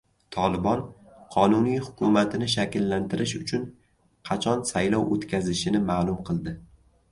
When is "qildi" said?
6.33-6.59